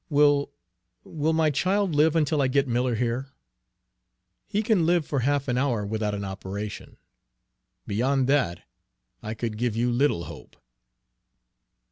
Will 0.09 0.49
will 1.03 1.31
my 1.33 1.51
child 1.51 1.93
live 1.93 2.15
until 2.15 2.41
I 2.41 2.47
can 2.47 2.53
get 2.53 2.67
Miller 2.67 2.95
here?" 2.95 3.33
"He 4.47 4.63
can 4.63 4.87
live 4.87 5.05
for 5.05 5.19
half 5.19 5.47
an 5.47 5.59
hour 5.59 5.85
without 5.85 6.15
an 6.15 6.25
operation. 6.25 6.97
Beyond 7.85 8.25
that 8.27 8.63
I 9.21 9.35
could 9.35 9.59
give 9.59 9.75
you 9.75 9.91
little 9.91 10.23
hope." 10.23 10.55